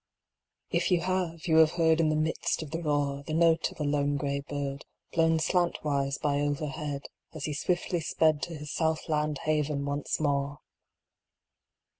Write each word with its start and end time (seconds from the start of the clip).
If 0.71 0.89
you 0.89 1.01
have, 1.01 1.45
you 1.45 1.57
have 1.57 1.73
heard 1.73 1.99
In 1.99 2.09
the 2.09 2.15
midst 2.15 2.63
of 2.63 2.71
the 2.71 2.81
roar, 2.81 3.21
The 3.21 3.35
note 3.35 3.69
of 3.71 3.79
a 3.79 3.83
lone 3.83 4.17
gray 4.17 4.39
bird, 4.39 4.83
Blown 5.13 5.37
slantwise 5.37 6.17
by 6.19 6.39
overhead 6.39 7.03
As 7.35 7.45
he 7.45 7.53
swiftly 7.53 7.99
sped 7.99 8.41
To 8.41 8.55
his 8.55 8.71
south 8.71 9.07
land 9.09 9.37
haven 9.45 9.85
once 9.85 10.19
more 10.19 10.57